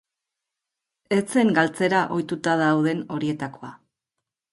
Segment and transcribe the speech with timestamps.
[1.17, 3.71] Ez zen galtzera ohituta dauden horietakoa.